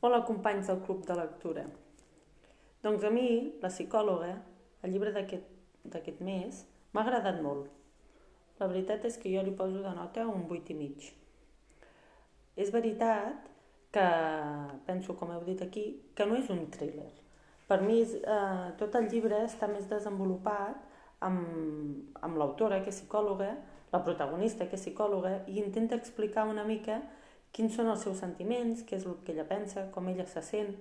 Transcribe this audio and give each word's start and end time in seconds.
Hola 0.00 0.20
companys 0.24 0.68
del 0.68 0.78
Club 0.78 1.00
de 1.06 1.14
Lectura. 1.18 1.64
Doncs 2.84 3.02
a 3.02 3.08
mi, 3.10 3.56
la 3.58 3.66
psicòloga, 3.72 4.28
el 4.86 4.92
llibre 4.94 5.10
d'aquest 5.10 6.20
mes, 6.22 6.60
m'ha 6.94 7.02
agradat 7.02 7.40
molt. 7.42 7.66
La 8.60 8.68
veritat 8.70 9.08
és 9.10 9.18
que 9.18 9.32
jo 9.32 9.42
li 9.42 9.56
poso 9.58 9.82
de 9.82 9.96
nota 9.96 10.28
un 10.30 10.46
8 10.46 10.70
i 10.70 10.78
mig. 10.78 11.08
És 12.54 12.70
veritat 12.70 13.50
que, 13.90 14.06
penso 14.86 15.18
com 15.18 15.34
heu 15.34 15.42
dit 15.50 15.66
aquí, 15.66 15.88
que 16.14 16.30
no 16.30 16.38
és 16.38 16.46
un 16.54 16.68
thriller. 16.70 17.10
Per 17.66 17.82
mi 17.82 17.98
eh, 18.06 18.70
tot 18.78 18.94
el 19.02 19.10
llibre 19.10 19.42
està 19.50 19.66
més 19.66 19.90
desenvolupat 19.90 20.78
amb, 21.26 22.14
amb 22.22 22.38
l'autora, 22.38 22.84
que 22.84 22.94
és 22.94 23.02
psicòloga, 23.02 23.50
la 23.90 24.06
protagonista, 24.06 24.70
que 24.70 24.78
és 24.78 24.86
psicòloga, 24.86 25.40
i 25.50 25.58
intenta 25.58 25.98
explicar 25.98 26.46
una 26.46 26.62
mica 26.62 27.02
quins 27.58 27.74
són 27.74 27.90
els 27.90 28.04
seus 28.06 28.20
sentiments, 28.22 28.84
què 28.86 29.00
és 29.00 29.04
el 29.10 29.16
que 29.26 29.34
ella 29.34 29.48
pensa, 29.48 29.88
com 29.90 30.06
ella 30.06 30.26
se 30.30 30.42
sent, 30.46 30.76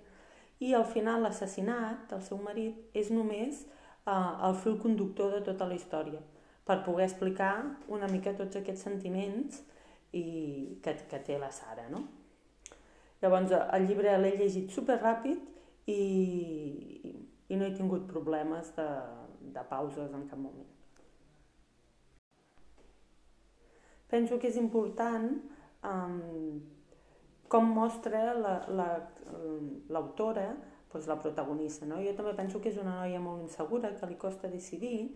i 0.62 0.76
al 0.78 0.86
final 0.86 1.24
l'assassinat 1.26 2.06
del 2.12 2.22
seu 2.26 2.38
marit 2.42 2.98
és 2.98 3.10
només 3.14 3.64
eh, 3.66 4.14
el 4.14 4.54
fil 4.62 4.78
conductor 4.84 5.34
de 5.34 5.42
tota 5.48 5.66
la 5.70 5.78
història, 5.78 6.22
per 6.68 6.84
poder 6.86 7.08
explicar 7.08 7.54
una 7.90 8.10
mica 8.12 8.36
tots 8.38 8.60
aquests 8.62 8.86
sentiments 8.86 9.64
i 10.14 10.24
que, 10.84 10.94
que 11.10 11.22
té 11.26 11.40
la 11.42 11.50
Sara, 11.56 11.88
no? 11.90 12.04
Llavors, 13.24 13.54
el 13.74 13.90
llibre 13.90 14.14
l'he 14.22 14.36
llegit 14.38 14.70
super 14.70 15.00
ràpid 15.02 15.90
i, 15.90 16.02
i 17.50 17.58
no 17.58 17.66
he 17.66 17.74
tingut 17.74 18.06
problemes 18.12 18.70
de, 18.78 18.88
de 19.56 19.64
pauses 19.72 20.14
en 20.14 20.28
cap 20.30 20.38
moment. 20.38 20.74
Penso 24.08 24.38
que 24.38 24.52
és 24.52 24.62
important 24.62 25.32
um, 25.88 26.60
com 27.48 27.70
mostra 27.72 28.34
l'autora, 28.36 30.44
la, 30.44 30.52
la, 30.52 30.58
doncs 30.92 31.08
la 31.08 31.18
protagonista. 31.22 31.88
No? 31.88 32.02
Jo 32.04 32.14
també 32.18 32.34
penso 32.36 32.60
que 32.64 32.72
és 32.72 32.80
una 32.82 32.98
noia 33.02 33.22
molt 33.24 33.46
insegura, 33.46 33.94
que 33.96 34.10
li 34.10 34.18
costa 34.20 34.52
decidir, 34.52 35.10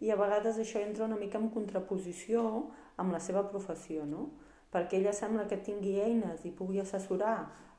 i 0.00 0.10
a 0.10 0.18
vegades 0.18 0.58
això 0.58 0.82
entra 0.82 1.06
una 1.06 1.18
mica 1.18 1.38
en 1.38 1.50
contraposició 1.54 2.70
amb 2.98 3.14
la 3.14 3.20
seva 3.22 3.44
professió, 3.50 4.06
no? 4.06 4.30
perquè 4.72 4.98
ella 4.98 5.14
sembla 5.16 5.46
que 5.48 5.60
tingui 5.64 5.96
eines 6.02 6.44
i 6.44 6.52
pugui 6.54 6.82
assessorar 6.82 7.36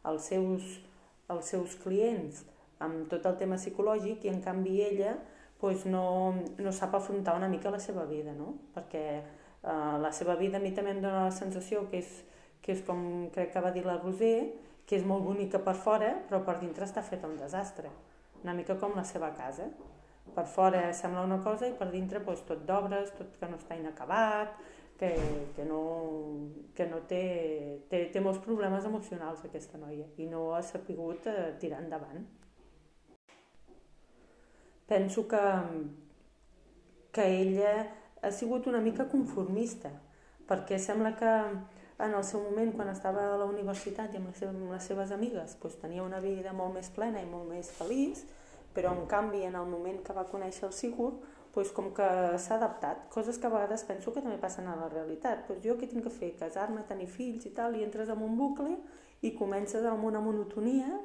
els 0.10 0.32
seus, 0.32 0.80
els 1.30 1.52
seus 1.54 1.76
clients 1.84 2.46
amb 2.84 3.06
tot 3.12 3.28
el 3.30 3.36
tema 3.38 3.60
psicològic 3.60 4.26
i 4.26 4.32
en 4.32 4.40
canvi 4.42 4.80
ella 4.82 5.14
doncs 5.60 5.84
no, 5.92 6.34
no 6.58 6.72
sap 6.72 6.96
afrontar 6.96 7.36
una 7.36 7.50
mica 7.52 7.72
la 7.72 7.82
seva 7.84 8.06
vida, 8.08 8.32
no? 8.34 8.56
perquè 8.74 9.04
eh, 9.20 9.96
la 10.02 10.12
seva 10.16 10.38
vida 10.40 10.58
a 10.58 10.64
mi 10.64 10.72
també 10.76 10.96
em 10.96 11.02
dóna 11.04 11.28
la 11.28 11.36
sensació 11.36 11.84
que 11.92 12.00
és, 12.00 12.14
que 12.62 12.74
és 12.76 12.82
com 12.86 13.30
crec 13.36 13.54
que 13.54 13.64
va 13.64 13.72
dir 13.76 13.86
la 13.86 13.98
Roser, 14.00 14.52
que 14.86 14.98
és 14.98 15.06
molt 15.06 15.24
bonica 15.26 15.62
per 15.62 15.76
fora, 15.78 16.10
però 16.30 16.42
per 16.46 16.58
dintre 16.60 16.88
està 16.88 17.04
feta 17.06 17.30
un 17.30 17.38
desastre. 17.38 17.92
Una 18.44 18.56
mica 18.58 18.78
com 18.82 18.96
la 18.98 19.06
seva 19.06 19.30
casa. 19.38 19.68
Per 20.34 20.46
fora 20.50 20.82
sembla 20.94 21.26
una 21.26 21.40
cosa 21.46 21.68
i 21.68 21.76
per 21.78 21.90
dintre 21.92 22.22
doncs, 22.26 22.44
tot 22.48 22.66
d'obres, 22.66 23.14
tot 23.18 23.38
que 23.40 23.50
no 23.50 23.58
està 23.58 23.78
inacabat, 23.78 24.58
que, 25.00 25.14
que, 25.56 25.66
no, 25.66 25.82
que 26.76 26.86
no 26.90 27.00
té, 27.08 27.24
té, 27.90 28.04
té 28.14 28.20
molts 28.20 28.42
problemes 28.44 28.84
emocionals 28.86 29.46
aquesta 29.48 29.80
noia 29.80 30.10
i 30.20 30.28
no 30.28 30.50
ha 30.58 30.62
sapigut 30.66 31.30
eh, 31.32 31.54
tirar 31.62 31.80
endavant. 31.86 32.26
Penso 34.90 35.28
que, 35.30 35.46
que 37.16 37.26
ella 37.42 37.74
ha 38.22 38.32
sigut 38.36 38.68
una 38.68 38.82
mica 38.84 39.08
conformista, 39.08 39.94
perquè 40.50 40.82
sembla 40.82 41.14
que 41.16 41.34
en 42.00 42.14
el 42.16 42.24
seu 42.24 42.42
moment, 42.44 42.72
quan 42.76 42.90
estava 42.94 43.26
a 43.34 43.40
la 43.40 43.48
universitat 43.50 44.14
i 44.14 44.20
amb 44.20 44.30
les 44.32 44.38
seves, 44.40 44.56
amb 44.56 44.72
les 44.72 44.86
seves 44.88 45.12
amigues, 45.12 45.58
doncs 45.60 45.80
tenia 45.82 46.06
una 46.06 46.22
vida 46.24 46.54
molt 46.56 46.78
més 46.78 46.88
plena 46.96 47.22
i 47.22 47.28
molt 47.28 47.50
més 47.52 47.72
feliç, 47.76 48.24
però 48.74 48.94
en 48.96 49.06
canvi 49.12 49.44
en 49.44 49.58
el 49.60 49.68
moment 49.68 50.00
que 50.06 50.16
va 50.16 50.28
conèixer 50.30 50.68
el 50.70 50.74
Sigur, 50.78 51.12
doncs 51.54 51.72
com 51.76 51.90
que 51.96 52.08
s'ha 52.40 52.56
adaptat, 52.56 53.08
coses 53.12 53.38
que 53.38 53.50
a 53.50 53.54
vegades 53.54 53.84
penso 53.84 54.14
que 54.14 54.22
també 54.22 54.38
passen 54.40 54.68
a 54.70 54.78
la 54.80 54.88
realitat. 54.94 55.48
Doncs 55.50 55.66
jo 55.66 55.76
què 55.80 55.90
tinc 55.90 56.06
que 56.06 56.14
fer? 56.14 56.34
Casar-me, 56.40 56.86
tenir 56.88 57.10
fills 57.10 57.48
i 57.50 57.54
tal, 57.58 57.76
i 57.76 57.84
entres 57.84 58.12
en 58.14 58.22
un 58.24 58.38
bucle 58.38 58.78
i 59.26 59.34
comences 59.36 59.84
amb 59.86 60.06
una 60.08 60.22
monotonia 60.24 61.02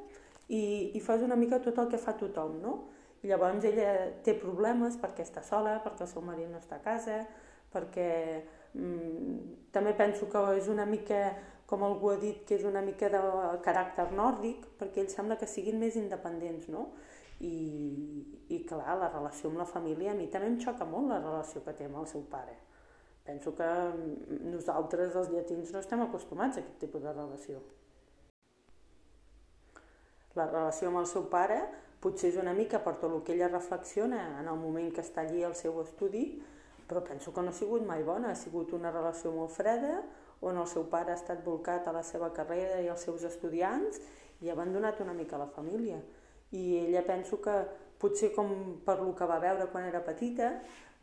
i, 0.48 0.92
i 0.94 1.00
fas 1.00 1.24
una 1.24 1.38
mica 1.40 1.58
tot 1.64 1.80
el 1.80 1.88
que 1.90 1.98
fa 1.98 2.14
tothom, 2.20 2.60
no? 2.62 2.76
I 3.24 3.30
llavors 3.32 3.64
ella 3.64 4.12
té 4.22 4.36
problemes 4.36 4.98
perquè 5.00 5.24
està 5.24 5.42
sola, 5.42 5.78
perquè 5.82 6.04
el 6.04 6.12
seu 6.12 6.22
marit 6.22 6.50
no 6.52 6.60
està 6.60 6.76
a 6.76 6.84
casa, 6.84 7.22
perquè 7.74 8.08
mm, 8.72 9.40
també 9.74 9.94
penso 9.98 10.28
que 10.30 10.42
és 10.58 10.70
una 10.72 10.86
mica, 10.86 11.20
com 11.66 11.82
algú 11.86 12.12
ha 12.12 12.18
dit, 12.22 12.44
que 12.46 12.58
és 12.58 12.64
una 12.68 12.82
mica 12.84 13.10
de 13.12 13.22
caràcter 13.66 14.10
nòrdic, 14.14 14.68
perquè 14.78 15.02
ells 15.02 15.16
sembla 15.18 15.38
que 15.40 15.50
siguin 15.50 15.80
més 15.82 15.98
independents, 16.00 16.70
no? 16.72 16.88
I, 17.42 17.54
i 18.54 18.60
clar, 18.68 18.94
la 19.00 19.10
relació 19.10 19.50
amb 19.50 19.58
la 19.60 19.68
família, 19.68 20.12
a 20.12 20.18
mi 20.18 20.30
també 20.30 20.52
em 20.52 20.60
xoca 20.62 20.86
molt 20.86 21.10
la 21.10 21.18
relació 21.22 21.64
que 21.64 21.74
té 21.74 21.88
amb 21.88 21.98
el 22.00 22.06
seu 22.10 22.22
pare. 22.30 22.54
Penso 23.24 23.54
que 23.56 23.66
nosaltres, 24.44 25.14
els 25.16 25.30
llatins, 25.32 25.72
no 25.72 25.80
estem 25.80 26.02
acostumats 26.04 26.58
a 26.58 26.62
aquest 26.62 26.76
tipus 26.82 27.02
de 27.02 27.12
relació. 27.12 27.62
La 30.36 30.46
relació 30.50 30.90
amb 30.90 31.00
el 31.00 31.08
seu 31.08 31.24
pare 31.32 31.62
potser 32.04 32.34
és 32.34 32.40
una 32.40 32.52
mica 32.52 32.82
per 32.84 32.98
tot 33.00 33.12
el 33.14 33.22
que 33.24 33.32
ella 33.32 33.48
reflexiona 33.48 34.20
en 34.42 34.50
el 34.50 34.58
moment 34.60 34.90
que 34.92 35.00
està 35.00 35.22
allí 35.22 35.44
al 35.46 35.54
seu 35.56 35.78
estudi, 35.80 36.26
però 36.88 37.02
penso 37.04 37.32
que 37.32 37.42
no 37.42 37.50
ha 37.50 37.56
sigut 37.56 37.84
mai 37.86 38.02
bona, 38.02 38.30
ha 38.30 38.38
sigut 38.38 38.72
una 38.76 38.92
relació 38.92 39.32
molt 39.32 39.52
freda, 39.54 40.02
on 40.44 40.58
el 40.60 40.68
seu 40.68 40.84
pare 40.90 41.12
ha 41.12 41.18
estat 41.18 41.40
volcat 41.44 41.86
a 41.88 41.94
la 41.96 42.02
seva 42.04 42.30
carrera 42.36 42.80
i 42.84 42.90
als 42.92 43.06
seus 43.06 43.24
estudiants 43.24 44.00
i 44.42 44.50
ha 44.50 44.56
abandonat 44.56 45.00
una 45.00 45.14
mica 45.16 45.40
la 45.40 45.48
família. 45.48 46.00
I 46.52 46.64
ella 46.84 47.04
penso 47.06 47.40
que 47.42 47.54
potser 47.98 48.32
com 48.34 48.50
per 48.84 48.98
lo 49.00 49.14
que 49.16 49.28
va 49.30 49.40
veure 49.40 49.70
quan 49.72 49.88
era 49.88 50.04
petita, 50.04 50.50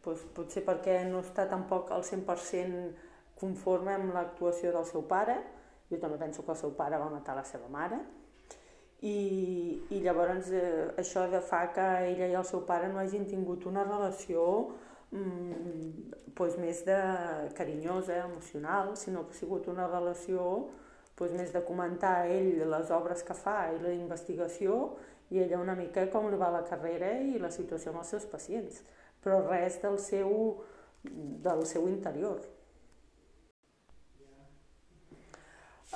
doncs 0.05 0.27
potser 0.35 0.63
perquè 0.67 1.01
no 1.09 1.23
està 1.25 1.47
tampoc 1.49 1.91
al 1.91 2.05
100% 2.05 3.09
conforme 3.41 3.95
amb 3.95 4.13
l'actuació 4.13 4.73
del 4.75 4.85
seu 4.85 5.05
pare, 5.09 5.39
jo 5.89 5.99
també 5.99 6.19
penso 6.21 6.45
que 6.45 6.53
el 6.53 6.59
seu 6.61 6.73
pare 6.77 6.99
va 7.01 7.09
matar 7.09 7.35
la 7.35 7.45
seva 7.47 7.67
mare, 7.73 7.97
i, 9.01 9.81
i 9.89 9.99
llavors 10.03 10.51
eh, 10.53 10.93
això 11.01 11.25
de 11.31 11.41
fa 11.41 11.63
que 11.73 11.85
ella 12.11 12.27
i 12.29 12.37
el 12.37 12.45
seu 12.45 12.61
pare 12.67 12.89
no 12.91 12.99
hagin 13.01 13.25
tingut 13.25 13.65
una 13.65 13.83
relació 13.87 14.43
pues, 15.11 16.57
més 16.57 16.85
de 16.87 16.97
carinyosa, 17.57 18.23
emocional, 18.25 18.95
sinó 18.97 19.25
que 19.27 19.35
ha 19.35 19.39
sigut 19.39 19.67
una 19.67 19.87
relació 19.87 20.69
pues, 21.15 21.33
més 21.35 21.51
de 21.53 21.63
comentar 21.67 22.13
a 22.21 22.29
ell 22.31 22.63
les 22.71 22.91
obres 22.95 23.23
que 23.27 23.35
fa 23.35 23.57
i 23.73 23.81
la 23.81 23.91
investigació 23.93 24.95
i 25.31 25.39
ella 25.43 25.59
una 25.59 25.75
mica 25.75 26.07
com 26.11 26.29
li 26.31 26.39
va 26.39 26.51
la 26.51 26.63
carrera 26.67 27.11
i 27.19 27.39
la 27.39 27.51
situació 27.51 27.91
amb 27.91 28.01
els 28.03 28.15
seus 28.15 28.25
pacients, 28.31 28.81
però 29.23 29.41
res 29.45 29.77
del 29.83 29.99
seu, 29.99 30.31
del 31.03 31.65
seu 31.69 31.87
interior. 31.87 32.41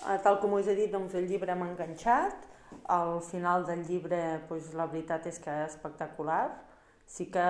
Ah, 0.03 0.19
tal 0.19 0.39
com 0.41 0.53
us 0.55 0.67
he 0.67 0.75
dit, 0.75 0.91
doncs, 0.91 1.15
el 1.15 1.27
llibre 1.27 1.55
m'ha 1.55 1.71
enganxat, 1.71 2.47
al 2.91 3.21
final 3.23 3.65
del 3.67 3.83
llibre 3.87 4.21
doncs, 4.49 4.73
la 4.75 4.87
veritat 4.91 5.27
és 5.31 5.39
que 5.39 5.51
és 5.63 5.73
espectacular. 5.73 6.43
Sí 7.07 7.27
que, 7.31 7.45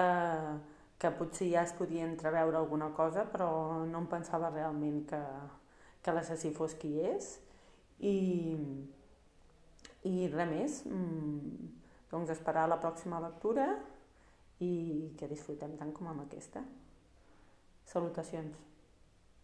que 0.97 1.11
potser 1.11 1.49
ja 1.51 1.63
es 1.67 1.73
podia 1.75 2.05
entreveure 2.07 2.57
alguna 2.57 2.91
cosa, 2.95 3.25
però 3.31 3.49
no 3.85 4.03
em 4.03 4.07
pensava 4.11 4.51
realment 4.53 5.01
que, 5.09 5.21
que 6.01 6.13
l'assassí 6.15 6.53
fos 6.55 6.77
qui 6.79 6.93
és. 7.03 7.33
I, 7.99 8.15
i 10.07 10.29
res 10.31 10.49
més, 10.51 10.79
mm, 10.87 11.67
doncs 12.11 12.31
esperar 12.35 12.67
la 12.69 12.79
pròxima 12.83 13.21
lectura 13.23 13.67
i 14.63 15.11
que 15.19 15.29
disfrutem 15.31 15.75
tant 15.79 15.91
com 15.95 16.07
amb 16.11 16.23
aquesta. 16.25 16.63
Salutacions. 17.91 18.74